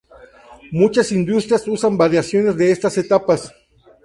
Muchas 0.71 1.11
industrias 1.11 1.67
usan 1.67 1.95
variaciones 1.95 2.57
de 2.57 2.71
estas 2.71 2.97
etapas. 2.97 3.53